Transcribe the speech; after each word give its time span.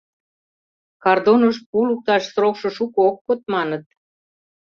Кардоныш 1.03 1.57
пу 1.69 1.77
лукташ 1.87 2.23
срокшо 2.33 2.69
шуко 2.77 2.99
ок 3.09 3.17
код, 3.25 3.41
маныт. 3.53 3.83